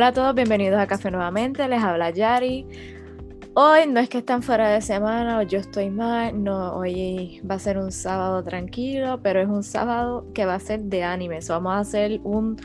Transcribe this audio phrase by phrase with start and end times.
[0.00, 2.66] Hola a todos, bienvenidos a Café nuevamente, les habla Yari.
[3.52, 7.56] Hoy no es que están fuera de semana o yo estoy mal, no, hoy va
[7.56, 11.40] a ser un sábado tranquilo, pero es un sábado que va a ser de anime.
[11.46, 12.56] vamos a hacer un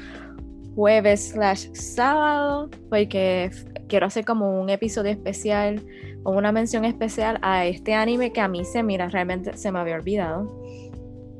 [0.75, 3.51] jueves slash sábado porque
[3.89, 5.83] quiero hacer como un episodio especial
[6.23, 9.79] o una mención especial a este anime que a mí se mira, realmente se me
[9.79, 10.64] había olvidado.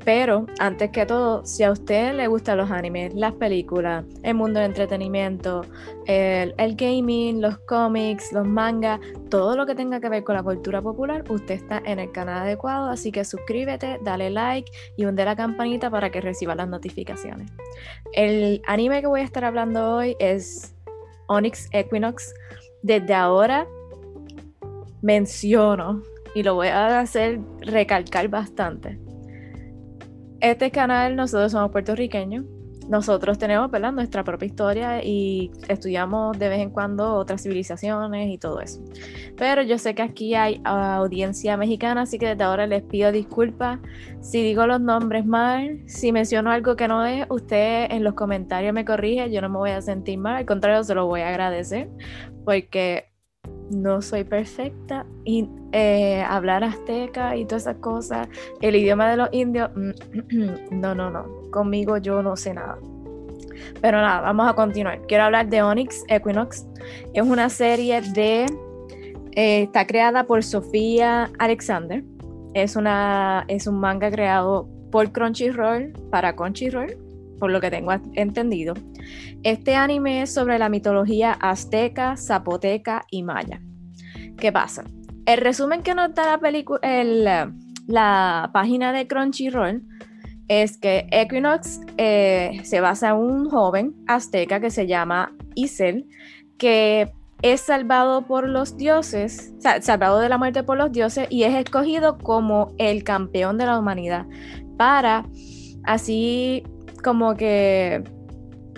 [0.06, 4.60] Pero antes que todo, si a usted le gustan los animes, las películas, el mundo
[4.60, 5.62] del entretenimiento,
[6.06, 9.00] el, gaming, los cómics, los mangas,
[9.30, 12.42] todo lo que tenga que ver con la cultura popular, usted está en el canal
[12.42, 12.88] adecuado.
[12.88, 17.50] Así que suscríbete, dale like y hunde la campanita para que reciba las notificaciones.
[18.12, 20.72] El anime que voy a estar hablando hoy es
[21.26, 22.32] Onyx Equinox.
[22.80, 23.66] Desde ahora
[25.02, 26.04] menciono
[26.36, 29.04] y lo voy a hacer recalcar bastante
[30.40, 32.44] este canal nosotros somos puertorriqueños.
[32.88, 33.90] Nosotros tenemos ¿verdad?
[33.90, 38.80] nuestra propia historia y estudiamos de vez en cuando otras civilizaciones y todo eso.
[39.36, 43.80] Pero yo sé que aquí hay audiencia mexicana, así que desde ahora les pido disculpas
[44.20, 48.72] si digo los nombres mal, si menciono algo que no es, usted en los comentarios
[48.72, 51.30] me corrige, yo no me voy a sentir mal, al contrario, se lo voy a
[51.30, 51.90] agradecer,
[52.44, 53.06] porque
[53.70, 58.28] no soy perfecta y eh, hablar azteca y todas esas cosas,
[58.60, 62.78] el idioma de los indios, mm, no, no, no, conmigo yo no sé nada.
[63.80, 65.00] Pero nada, vamos a continuar.
[65.06, 66.66] Quiero hablar de Onyx Equinox.
[67.14, 68.46] Es una serie de...
[69.32, 72.02] Eh, está creada por Sofía Alexander.
[72.54, 76.96] Es, una, es un manga creado por Crunchyroll para Crunchyroll
[77.38, 78.74] por lo que tengo entendido.
[79.42, 83.60] Este anime es sobre la mitología azteca, zapoteca y maya.
[84.38, 84.84] ¿Qué pasa?
[85.26, 87.52] El resumen que nos da la, película,
[87.86, 89.82] la página de Crunchyroll
[90.48, 96.06] es que Equinox eh, se basa en un joven azteca que se llama Isel,
[96.58, 97.12] que
[97.42, 102.18] es salvado por los dioses, salvado de la muerte por los dioses y es escogido
[102.18, 104.26] como el campeón de la humanidad
[104.78, 105.26] para
[105.84, 106.62] así
[107.02, 108.02] como que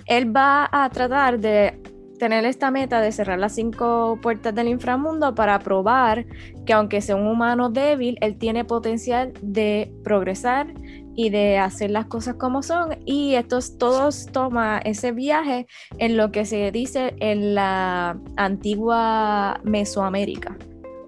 [0.08, 1.80] él va a tratar de
[2.18, 6.26] tener esta meta de cerrar las cinco puertas del inframundo para probar
[6.66, 10.74] que aunque sea un humano débil, él tiene potencial de progresar
[11.14, 12.98] y de hacer las cosas como son.
[13.04, 15.66] Y estos todos toma ese viaje
[15.98, 20.56] en lo que se dice en la antigua Mesoamérica,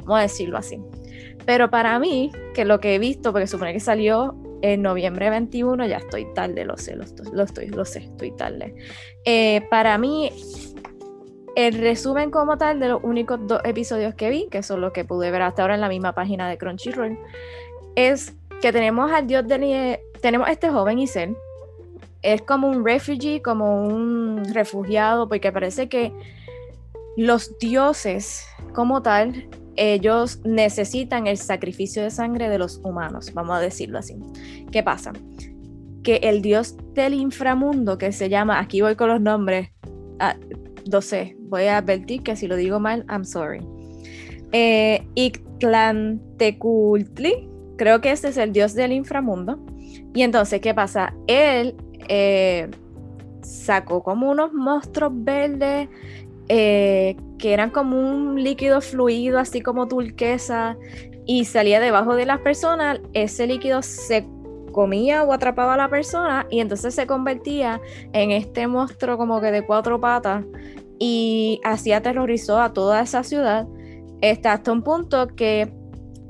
[0.00, 0.78] vamos a decirlo así.
[1.44, 5.86] Pero para mí, que lo que he visto, porque supone que salió en noviembre 21,
[5.86, 8.74] ya estoy tarde, lo sé, lo estoy, lo, sé, estoy tarde.
[9.24, 10.32] Eh, para mí,
[11.56, 15.04] el resumen como tal de los únicos dos episodios que vi, que son los que
[15.04, 17.18] pude ver hasta ahora en la misma página de Crunchyroll,
[17.96, 21.36] es que tenemos al dios de tenemos este joven Isel,
[22.22, 26.12] es como un refugee, como un refugiado, porque parece que
[27.16, 29.48] los dioses como tal
[29.80, 34.14] ellos necesitan el sacrificio de sangre de los humanos, vamos a decirlo así.
[34.70, 35.12] ¿Qué pasa?
[36.02, 39.70] Que el dios del inframundo, que se llama, aquí voy con los nombres,
[40.18, 40.36] ah,
[40.92, 43.66] no sé, voy a advertir que si lo digo mal, I'm sorry.
[44.52, 45.02] Eh,
[47.78, 49.58] creo que este es el dios del inframundo.
[50.14, 51.14] Y entonces, ¿qué pasa?
[51.26, 51.74] Él
[52.08, 52.68] eh,
[53.42, 55.88] sacó como unos monstruos verdes
[56.52, 60.76] eh, que eran como un líquido fluido, así como turquesa,
[61.24, 64.26] y salía debajo de las personas, ese líquido se
[64.72, 67.80] comía o atrapaba a la persona y entonces se convertía
[68.12, 70.44] en este monstruo como que de cuatro patas
[70.98, 73.68] y así aterrorizó a toda esa ciudad
[74.44, 75.72] hasta un punto que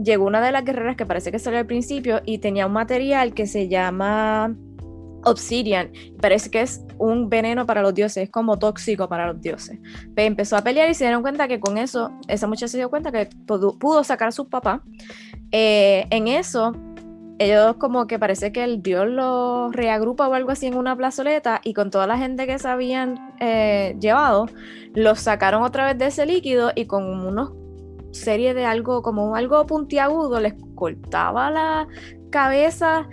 [0.02, 3.32] llegó una de las guerreras que parece que salió al principio y tenía un material
[3.32, 4.54] que se llama
[5.24, 5.90] Obsidian.
[6.20, 9.78] Parece que es un veneno para los dioses, es como tóxico para los dioses.
[10.14, 12.90] Pero empezó a pelear y se dieron cuenta que con eso, esa muchacha se dio
[12.90, 14.80] cuenta que pudo, sacar a sus papás.
[15.52, 16.74] Eh, en eso,
[17.38, 21.60] ellos como que parece que el dios los reagrupa o algo así en una plazoleta
[21.64, 24.46] y con toda la gente que se habían eh, llevado,
[24.94, 27.52] los sacaron otra vez de ese líquido y con unos
[28.12, 31.88] serie de algo como algo puntiagudo les cortaba la
[32.30, 33.08] cabeza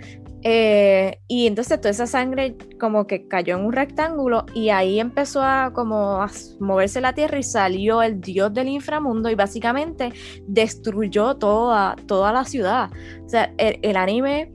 [0.50, 5.42] eh, y entonces toda esa sangre como que cayó en un rectángulo y ahí empezó
[5.42, 6.24] a como
[6.58, 10.10] moverse la tierra y salió el dios del inframundo y básicamente
[10.46, 12.88] destruyó toda, toda la ciudad.
[13.26, 14.50] O sea, el, anime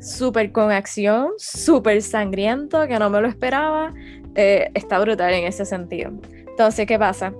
[0.00, 3.92] súper con acción, súper sangriento, que no me lo esperaba,
[4.36, 6.12] eh, está brutal en ese sentido.
[6.48, 7.34] Entonces, ¿qué pasa?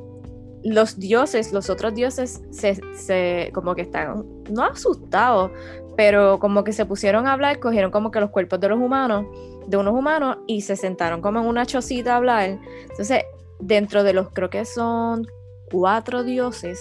[0.63, 5.51] Los dioses, los otros dioses, se, se como que están no asustados,
[5.97, 9.27] pero como que se pusieron a hablar, cogieron como que los cuerpos de los humanos,
[9.67, 12.59] de unos humanos, y se sentaron como en una chocita a hablar.
[12.91, 13.25] Entonces,
[13.59, 15.27] dentro de los, creo que son
[15.71, 16.81] cuatro dioses,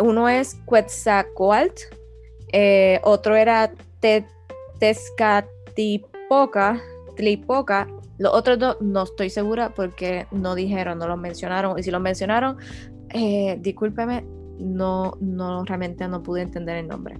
[0.00, 1.82] uno es Quetzalcoatl,
[2.52, 3.72] eh, otro era
[4.78, 6.82] Tezcatlipoca,
[7.16, 11.90] Tlipoca, los otros dos no estoy segura porque no dijeron, no los mencionaron, y si
[11.90, 12.58] los mencionaron,
[13.10, 14.24] eh, discúlpeme,
[14.58, 17.18] no, no, realmente no pude entender el nombre.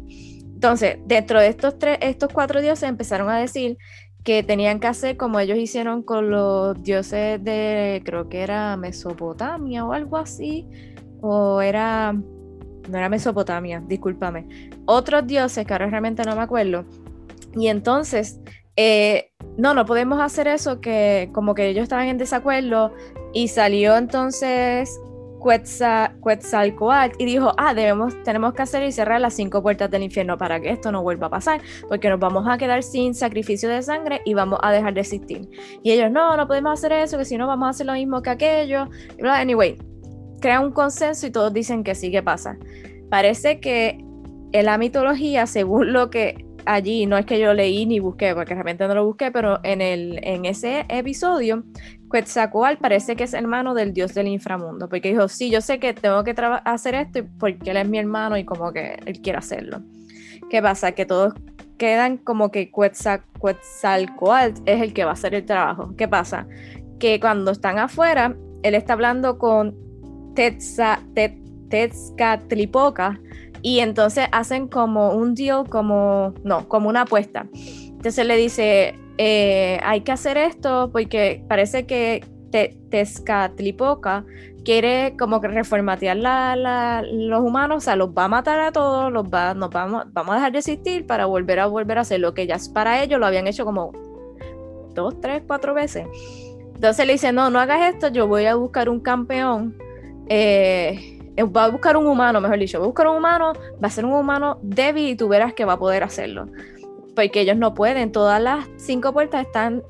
[0.63, 3.79] Entonces, dentro de estos, tres, estos cuatro dioses empezaron a decir
[4.23, 9.85] que tenían que hacer como ellos hicieron con los dioses de, creo que era Mesopotamia
[9.85, 10.69] o algo así,
[11.21, 16.85] o era, no era Mesopotamia, discúlpame, otros dioses que ahora realmente no me acuerdo.
[17.57, 18.39] Y entonces,
[18.77, 22.95] eh, no, no podemos hacer eso, que como que ellos estaban en desacuerdo
[23.33, 24.97] y salió entonces
[25.43, 30.39] Quetzalcoatl y dijo, ah, debemos, tenemos que hacer y cerrar las cinco puertas del infierno
[30.39, 33.83] para que esto no vuelva a pasar, porque nos vamos a quedar sin sacrificio de
[33.83, 35.49] sangre y vamos a dejar de existir.
[35.83, 38.23] Y ellos, no, no podemos hacer eso, que si no vamos a hacer lo mismo
[38.23, 38.89] que aquello.
[39.23, 39.79] Anyway,
[40.41, 42.57] crea un consenso y todos dicen que sí que pasa.
[43.11, 44.05] Parece que
[44.53, 48.55] en la mitología, según lo que allí, no es que yo leí ni busqué, porque
[48.55, 51.65] realmente no lo busqué, pero en, el, en ese episodio,
[52.11, 55.95] Quetzalcoatl parece que es hermano del dios del inframundo, porque dijo, sí, yo sé que
[55.95, 59.83] tengo que hacer esto porque él es mi hermano y como que él quiere hacerlo.
[60.51, 60.93] ¿Qué pasa?
[60.93, 61.35] Que todos
[61.79, 65.95] quedan como que Quetzalcoatl es el que va a hacer el trabajo.
[65.97, 66.47] ¿Qué pasa?
[67.01, 69.75] Que cuando están afuera, él está hablando con
[70.35, 73.19] Tezcatlipoca,
[73.63, 77.47] y entonces hacen como un deal, como, no, como una apuesta.
[77.55, 82.25] Entonces le dice, eh, hay que hacer esto porque parece que
[82.91, 84.25] Tezcatlipoca
[84.65, 89.13] quiere como que reformatear la, los humanos, o sea, los va a matar a todos,
[89.13, 92.35] los va, vamos, vamos a dejar de existir para volver a volver a hacer lo
[92.35, 93.93] que ya para ellos lo habían hecho como
[94.95, 96.07] dos, tres, cuatro veces.
[96.75, 99.77] Entonces le dice, no, no hagas esto, yo voy a buscar un campeón.
[100.29, 103.53] Eh, va a buscar un humano, mejor dicho, va a buscar un humano,
[103.83, 106.47] va a ser un humano débil y tú verás que va a poder hacerlo.
[107.15, 109.83] Porque ellos no pueden, todas las cinco puertas están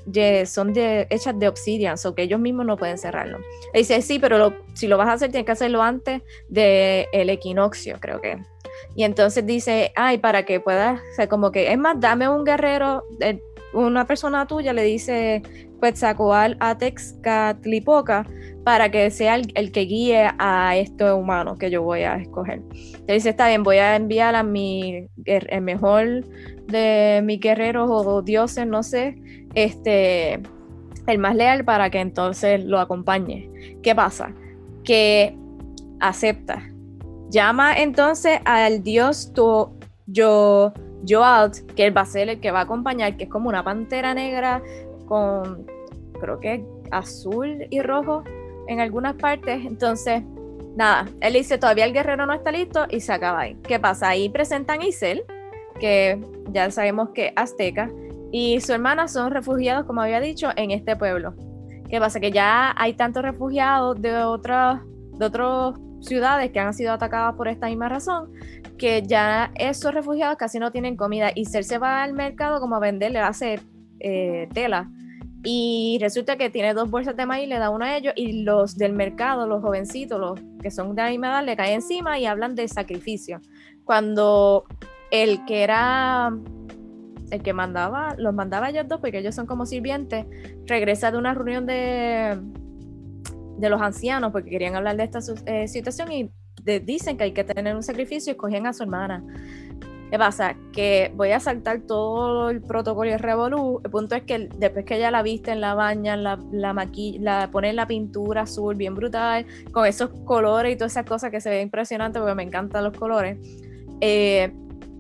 [0.46, 3.38] son de, hechas de obsidian, o que ellos mismos no pueden cerrarlo.
[3.72, 7.30] Le dice, sí, pero si lo vas a hacer, tienes que hacerlo antes del el
[7.30, 8.38] equinoccio, creo que.
[8.96, 13.04] Y entonces dice, ay, para que puedas, o como que, es más, dame un guerrero,
[13.72, 15.42] una persona tuya le dice
[15.80, 18.26] Quetzalcoatl a Texcatlipoca
[18.64, 22.62] para que sea el, que guíe a estos humanos que yo voy a escoger.
[23.06, 26.24] Te dice, está bien, voy a enviar a mi, el mejor
[26.68, 29.16] de mis guerreros o dioses, no sé,
[29.54, 30.40] este,
[31.06, 33.50] el más leal para que entonces lo acompañe.
[33.82, 34.32] ¿Qué pasa?
[34.84, 35.36] Que
[36.00, 36.62] acepta.
[37.30, 39.70] Llama entonces al dios tu,
[40.06, 40.72] yo,
[41.08, 43.64] Joalt, que él va a ser el que va a acompañar, que es como una
[43.64, 44.62] pantera negra
[45.06, 45.66] con,
[46.20, 48.22] creo que azul y rojo
[48.68, 49.64] en algunas partes.
[49.64, 50.22] Entonces,
[50.76, 53.56] nada, él dice, todavía el guerrero no está listo y se acaba ahí.
[53.62, 54.08] ¿Qué pasa?
[54.08, 55.24] Ahí presentan Isel,
[55.80, 56.20] que
[56.50, 57.90] ya sabemos que azteca,
[58.31, 61.34] y su hermana son refugiados, como había dicho, en este pueblo.
[61.90, 62.20] ¿Qué pasa?
[62.20, 64.81] Que ya hay tantos refugiados de otras
[65.19, 68.32] de otras ciudades que han sido atacadas por esta misma razón,
[68.78, 72.81] que ya esos refugiados casi no tienen comida y se va al mercado como a
[72.81, 73.60] venderle, a hacer
[74.00, 74.90] eh, tela
[75.44, 78.77] y resulta que tiene dos bolsas de maíz, le da uno a ellos y los
[78.77, 82.27] del mercado, los jovencitos, los que son de la misma edad, le caen encima y
[82.27, 83.41] hablan de sacrificio.
[83.84, 84.65] Cuando
[85.11, 86.32] el que era
[87.31, 90.27] el que mandaba, los mandaba a ellos dos, porque ellos son como sirvientes,
[90.67, 92.39] regresa de una reunión de,
[93.56, 96.31] de los ancianos, porque querían hablar de esta eh, situación y
[96.84, 99.25] dicen que hay que tener un sacrificio y escogían a su hermana.
[100.12, 100.56] ¿Qué pasa?
[100.74, 103.81] Que voy a saltar todo el protocolo y el revolú.
[103.82, 107.19] El punto es que después que ella la viste en la baña, la, la maquilla,
[107.22, 111.40] la ponen la pintura azul bien brutal, con esos colores y todas esas cosas que
[111.40, 113.38] se ve impresionante porque me encantan los colores.
[114.02, 114.52] Eh,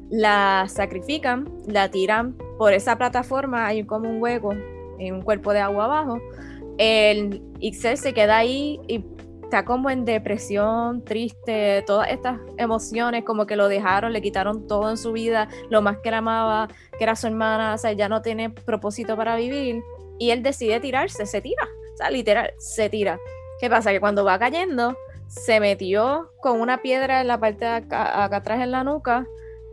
[0.08, 4.54] la sacrifican, la tiran por esa plataforma, hay como un hueco
[4.98, 6.22] en un cuerpo de agua abajo.
[6.78, 9.04] El Ixel se queda ahí y
[9.52, 14.88] está como en depresión, triste, todas estas emociones como que lo dejaron, le quitaron todo
[14.88, 18.08] en su vida, lo más que la amaba, que era su hermana, o sea, ya
[18.08, 19.82] no tiene propósito para vivir
[20.18, 23.18] y él decide tirarse, se tira, o sea, literal, se tira.
[23.60, 23.90] ¿Qué pasa?
[23.90, 24.96] Que cuando va cayendo,
[25.28, 29.26] se metió con una piedra en la parte de acá, acá atrás en la nuca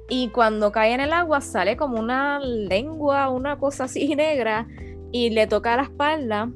[0.10, 4.68] y cuando cae en el agua sale como una lengua, una cosa así negra
[5.14, 6.50] y le toca la espalda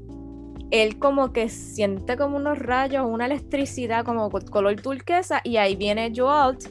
[0.74, 6.12] él como que siente como unos rayos, una electricidad como color turquesa y ahí viene
[6.16, 6.66] Joalt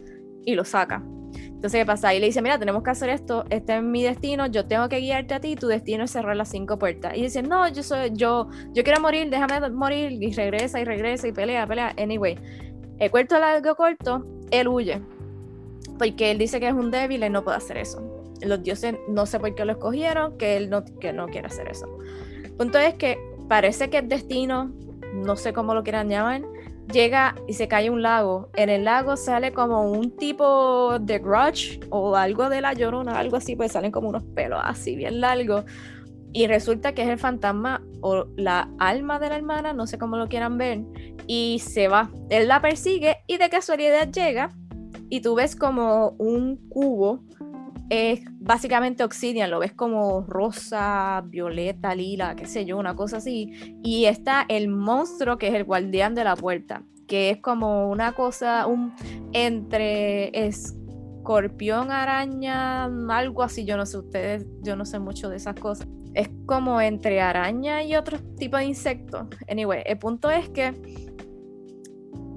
[0.45, 1.05] y lo saca.
[1.37, 2.13] Entonces, ¿qué pasa?
[2.13, 4.99] Y le dice, mira, tenemos que hacer esto, este es mi destino, yo tengo que
[4.99, 7.17] guiarte a ti, tu destino es cerrar las cinco puertas.
[7.17, 11.29] Y dice, no, yo soy, yo, yo quiero morir, déjame morir, y regresa y regresa
[11.29, 11.95] y pelea, pelea.
[11.97, 12.37] Anyway,
[12.99, 15.01] el cuarto largo corto, él huye.
[15.97, 18.03] Porque él dice que es un débil y no puede hacer eso.
[18.41, 21.69] Los dioses no sé por qué lo escogieron, que él no, que no quiere hacer
[21.69, 21.87] eso.
[22.59, 23.17] punto es que
[23.49, 24.73] parece que el destino,
[25.15, 26.43] no sé cómo lo quieran llamar,
[26.93, 28.51] llega y se cae un lago.
[28.55, 33.37] En el lago sale como un tipo de grudge o algo de la llorona, algo
[33.37, 35.65] así, pues salen como unos pelos así bien largos.
[36.35, 40.17] Y resulta que es el fantasma o la alma de la hermana, no sé cómo
[40.17, 40.81] lo quieran ver,
[41.27, 42.11] y se va.
[42.31, 44.51] Él la persigue y de casualidad llega
[45.11, 47.23] y tú ves como un cubo
[47.93, 53.53] es básicamente obsidian, lo ves como rosa, violeta, lila, qué sé yo, una cosa así.
[53.83, 58.13] Y está el monstruo que es el guardián de la puerta, que es como una
[58.13, 58.95] cosa, un
[59.35, 65.55] entre escorpión, araña, algo así, yo no sé ustedes, yo no sé mucho de esas
[65.57, 65.87] cosas.
[66.15, 69.29] Es como entre araña y otro tipo de insecto.
[69.51, 70.73] Anyway, el punto es que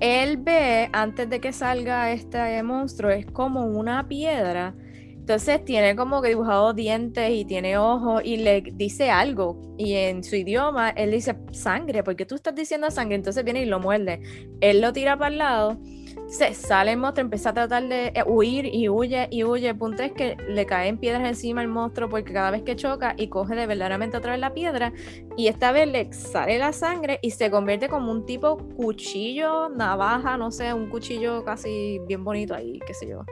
[0.02, 4.76] él ve, antes de que salga este monstruo, es como una piedra
[5.26, 9.60] entonces tiene como que dibujado dientes y tiene ojos y le dice algo.
[9.76, 13.16] Y en su idioma él dice sangre, porque tú estás diciendo sangre.
[13.16, 14.22] Entonces viene y lo muerde.
[14.62, 15.80] Él lo tira para el lado.
[16.28, 19.70] Se sale el monstruo, empieza a tratar de eh, huir y huye y huye.
[19.70, 23.16] El punto es que le caen piedras encima al monstruo porque cada vez que choca
[23.18, 24.94] y coge de verdaderamente otra vez la piedra.
[25.36, 30.38] Y esta vez le sale la sangre y se convierte como un tipo cuchillo, navaja,
[30.38, 33.26] no sé, un cuchillo casi bien bonito ahí, qué sé yo.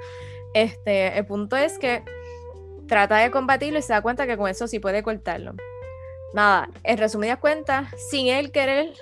[0.53, 2.03] Este, el punto es que
[2.87, 5.53] trata de combatirlo y se da cuenta que con eso sí puede cortarlo.
[6.33, 8.93] Nada, en resumidas cuentas, sin él querer,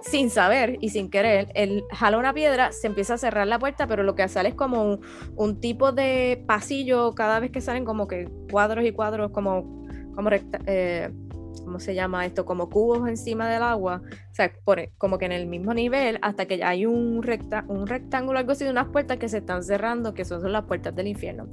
[0.00, 3.86] sin saber y sin querer, él jala una piedra, se empieza a cerrar la puerta,
[3.86, 4.98] pero lo que sale es como
[5.36, 10.30] un, tipo de pasillo cada vez que salen como que cuadros y cuadros, como, como
[10.66, 11.10] eh,
[11.64, 12.44] ¿cómo se llama esto?
[12.44, 14.52] Como cubos encima del agua, o sea,
[14.98, 18.64] como que en el mismo nivel, hasta que hay un, recta, un rectángulo, algo así,
[18.64, 21.48] de unas puertas que se están cerrando, que son, las puertas del infierno.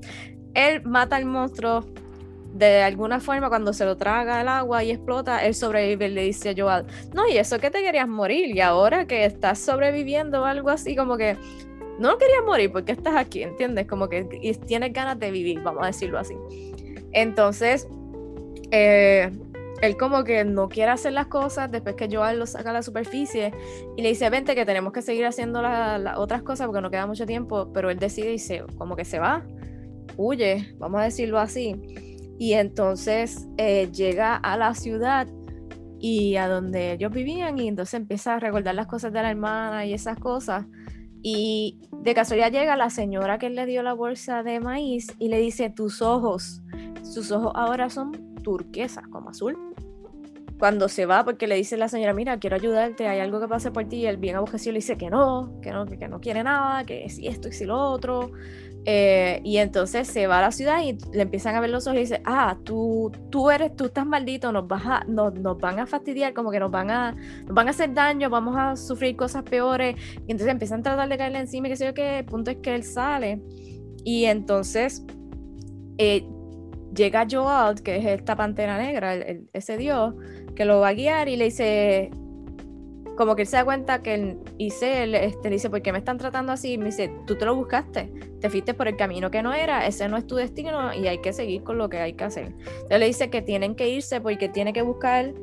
[0.53, 1.86] Él mata al monstruo
[2.53, 6.50] de alguna forma cuando se lo traga el agua y explota, él sobrevive le dice
[6.50, 10.46] a Joel, no, y eso que te querías morir, y ahora que estás sobreviviendo o
[10.46, 11.38] algo así, como que
[12.00, 13.86] no querías morir porque estás aquí, ¿entiendes?
[13.86, 14.24] Como que
[14.65, 16.34] tienes ganas de vivir, vamos a decirlo así.
[17.12, 17.88] Entonces,
[18.72, 19.29] eh,
[19.81, 22.81] él como que no quiere hacer las cosas después que Joel lo saca a la
[22.81, 23.53] superficie
[23.95, 27.07] y le dice, vente que tenemos que seguir haciendo las otras cosas porque no queda
[27.07, 29.45] mucho tiempo, pero él decide y se, como que se va,
[30.17, 31.75] huye, vamos a decirlo así.
[32.38, 35.27] Y entonces eh, llega a la ciudad
[36.00, 39.86] y a donde ellos vivían y entonces empieza a recordar las cosas de la hermana
[39.86, 40.65] y esas cosas.
[41.21, 45.38] Y de casualidad llega la señora que le dio la bolsa de maíz y le
[45.38, 46.62] dice, tus ojos,
[47.03, 49.69] sus ojos ahora son turquesas, como azul
[50.60, 53.72] cuando se va, porque le dice la señora, mira, quiero ayudarte, hay algo que pase
[53.72, 56.44] por ti, y él bien aborrecido le dice que no, que no, que no quiere
[56.44, 58.32] nada, que si esto y si lo otro.
[58.86, 61.98] Eh, y entonces se va a la ciudad y le empiezan a ver los ojos
[61.98, 65.80] y dice, ah, tú, tú eres, tú estás maldito, nos, vas a, nos, nos, van
[65.80, 69.16] a fastidiar, como que nos van a, nos van a hacer daño, vamos a sufrir
[69.16, 69.96] cosas peores.
[70.28, 72.51] Y entonces empiezan a tratar de caerle encima y qué sé yo qué, el punto
[72.51, 73.42] es que él sale.
[74.04, 75.06] Y entonces
[75.98, 76.25] eh,
[77.00, 79.15] llega Joel, que es esta pantera negra,
[79.53, 80.13] ese dios,
[80.56, 82.12] que lo va a guiar y le dice,
[83.18, 86.18] como que él se da cuenta que Isel este, le dice, ¿por qué me están
[86.18, 86.74] tratando así?
[86.74, 89.88] Y me dice, tú te lo buscaste, te fuiste por el camino que no era,
[89.88, 92.48] ese no es tu destino y hay que seguir con lo que hay que hacer.
[92.48, 95.34] Entonces le dice que tienen que irse porque tiene que buscar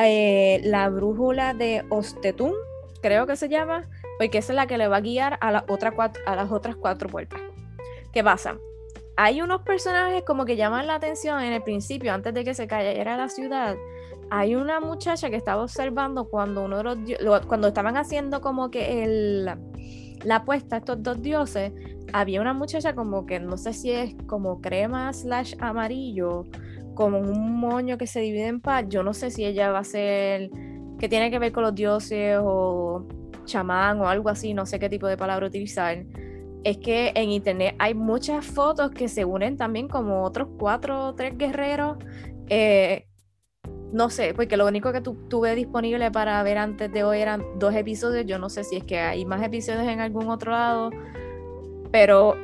[0.00, 2.54] eh, la brújula de Ostetún,
[3.02, 3.82] creo que se llama,
[4.18, 7.40] porque esa es la que le va a guiar a, a las otras cuatro puertas.
[8.12, 8.56] ¿Qué pasa?
[9.16, 12.66] Hay unos personajes como que llaman la atención en el principio, antes de que se
[12.66, 13.76] cayera la ciudad,
[14.30, 19.04] hay una muchacha que estaba observando cuando uno de los cuando estaban haciendo como que
[19.04, 19.44] el,
[20.24, 21.72] la apuesta a estos dos dioses,
[22.12, 26.44] había una muchacha como que no sé si es como crema slash amarillo,
[26.94, 28.84] como un moño que se divide en paz.
[28.88, 30.50] Yo no sé si ella va a ser
[30.98, 33.06] que tiene que ver con los dioses o
[33.44, 36.04] chamán o algo así, no sé qué tipo de palabra utilizar.
[36.66, 41.14] Es que en internet hay muchas fotos que se unen también como otros cuatro o
[41.14, 41.96] tres guerreros
[42.48, 43.06] eh,
[43.92, 47.72] no sé, porque lo único que tuve disponible para ver antes de hoy eran dos
[47.74, 48.26] episodios.
[48.26, 50.90] Yo no sé si es que hay más episodios en algún otro lado.
[51.92, 52.34] Pero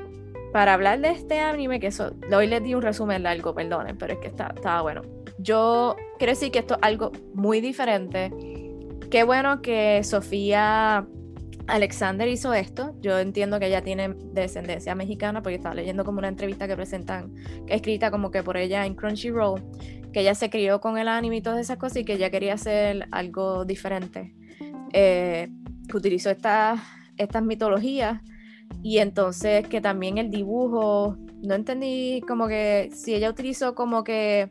[0.53, 4.15] para hablar de este anime, que eso, hoy les di un resumen largo, perdonen, pero
[4.15, 5.03] es que estaba bueno.
[5.39, 8.31] Yo quiero decir que esto es algo muy diferente.
[9.11, 11.07] Qué bueno que Sofía
[11.67, 12.95] Alexander hizo esto.
[13.01, 17.35] Yo entiendo que ella tiene descendencia mexicana porque estaba leyendo como una entrevista que presentan,
[17.69, 19.63] escrita como que por ella en Crunchyroll,
[20.13, 22.55] que ella se crió con el anime y todas esas cosas y que ella quería
[22.55, 24.35] hacer algo diferente.
[24.93, 25.49] Eh,
[25.93, 26.81] utilizó estas
[27.17, 28.21] estas mitologías
[28.83, 34.51] y entonces que también el dibujo, no entendí como que si ella utilizó como que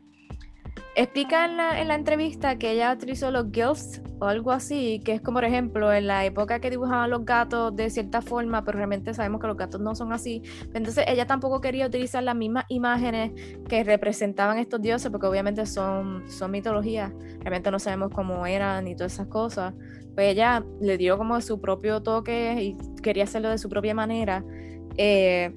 [0.94, 5.14] Explica en la, en la, entrevista que ella utilizó los GIFs o algo así, que
[5.14, 8.76] es como por ejemplo en la época que dibujaban los gatos de cierta forma, pero
[8.76, 10.42] realmente sabemos que los gatos no son así.
[10.74, 13.32] Entonces ella tampoco quería utilizar las mismas imágenes
[13.70, 18.94] que representaban estos dioses, porque obviamente son, son mitologías, realmente no sabemos cómo eran y
[18.94, 19.72] todas esas cosas.
[20.14, 24.44] Pues ella le dio como su propio toque y quería hacerlo de su propia manera.
[24.98, 25.54] Eh,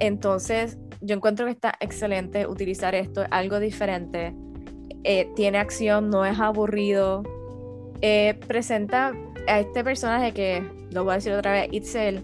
[0.00, 4.34] entonces yo encuentro que está excelente utilizar esto, algo diferente
[5.04, 7.22] eh, tiene acción, no es aburrido.
[8.00, 9.12] Eh, presenta
[9.46, 12.22] a este personaje que, lo voy a decir otra vez, Itzel,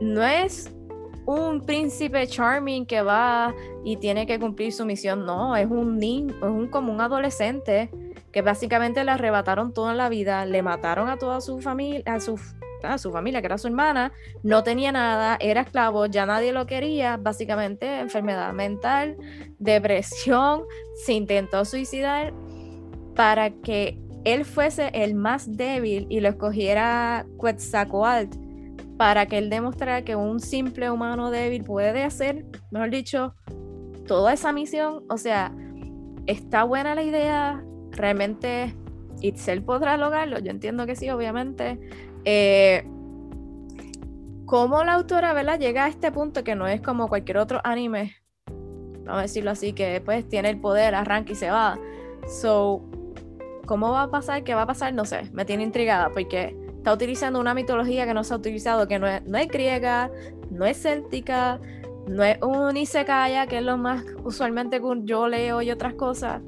[0.00, 0.70] no es
[1.26, 3.54] un príncipe charming que va
[3.84, 7.90] y tiene que cumplir su misión, no, es un niño, es un, como un adolescente
[8.32, 12.38] que básicamente le arrebataron toda la vida, le mataron a toda su familia, a su
[12.98, 14.12] su familia, que era su hermana,
[14.42, 19.16] no tenía nada, era esclavo, ya nadie lo quería, básicamente enfermedad mental,
[19.58, 20.62] depresión,
[21.04, 22.32] se intentó suicidar
[23.14, 28.44] para que él fuese el más débil y lo escogiera Quetzalcoatl
[28.96, 33.34] para que él demostrara que un simple humano débil puede hacer, mejor dicho,
[34.06, 35.04] toda esa misión.
[35.08, 35.52] O sea,
[36.26, 38.74] está buena la idea, realmente
[39.20, 41.78] Itzel podrá lograrlo, yo entiendo que sí, obviamente,
[42.24, 42.84] eh,
[44.46, 45.58] cómo la autora ¿verdad?
[45.58, 48.16] llega a este punto que no es como cualquier otro anime,
[49.04, 51.78] vamos a decirlo así, que pues tiene el poder, arranca y se va.
[52.26, 52.82] So,
[53.66, 54.44] ¿cómo va a pasar?
[54.44, 54.94] ¿Qué va a pasar?
[54.94, 58.88] No sé, me tiene intrigada porque está utilizando una mitología que no se ha utilizado,
[58.88, 60.10] que no es, no es griega,
[60.50, 61.60] no es céltica,
[62.06, 66.42] no es un Isekaya, que es lo más usualmente que yo leo y otras cosas.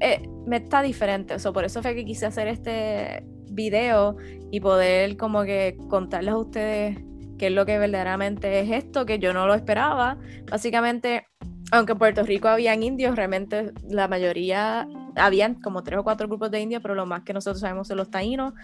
[0.00, 3.24] Eh, me está diferente, por eso fue que quise hacer este
[3.58, 4.16] video
[4.50, 6.98] y poder como que contarles a ustedes
[7.38, 10.16] qué es lo que verdaderamente es esto, que yo no lo esperaba.
[10.50, 11.26] Básicamente,
[11.70, 16.50] aunque en Puerto Rico habían indios, realmente la mayoría, habían como tres o cuatro grupos
[16.50, 18.54] de indios, pero lo más que nosotros sabemos son los taínos,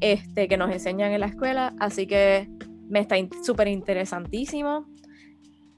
[0.00, 2.48] este, que nos enseñan en la escuela, así que
[2.88, 4.86] me está súper interesantísimo.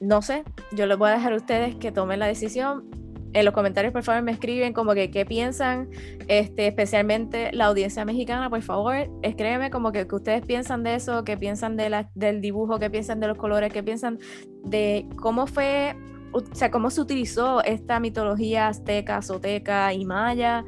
[0.00, 2.88] No sé, yo les voy a dejar a ustedes que tomen la decisión
[3.32, 5.88] en los comentarios, por favor, me escriben como que qué piensan,
[6.28, 11.24] este, especialmente la audiencia mexicana, por favor, escríbeme como que, que ustedes piensan de eso,
[11.24, 14.18] qué piensan de la, del dibujo, qué piensan de los colores, qué piensan
[14.64, 15.94] de cómo fue,
[16.32, 20.64] o sea, cómo se utilizó esta mitología azteca, azoteca y maya.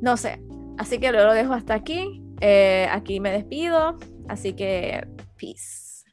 [0.00, 0.40] No sé,
[0.78, 2.22] así que lo dejo hasta aquí.
[2.40, 3.96] Eh, aquí me despido,
[4.28, 5.06] así que
[5.38, 6.04] peace.